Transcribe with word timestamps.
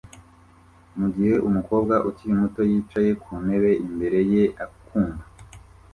mugihe 0.97 1.35
umukobwa 1.47 1.95
ukiri 2.09 2.33
muto 2.41 2.61
yicaye 2.71 3.11
kuntebe 3.21 3.71
imbere 3.87 4.19
ye 4.31 4.43
akumva 4.63 5.25